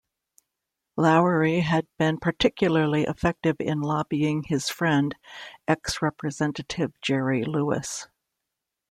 Lowery 0.97 1.59
had 1.59 1.85
been 1.99 2.17
particularly 2.17 3.03
effective 3.03 3.57
in 3.59 3.81
lobbying 3.81 4.41
his 4.41 4.67
friend, 4.67 5.13
ex-Representative 5.67 6.99
Jerry 7.01 7.43
Lewis. 7.43 8.07